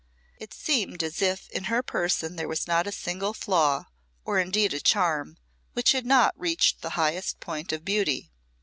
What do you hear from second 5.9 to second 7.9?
had not reached the highest point of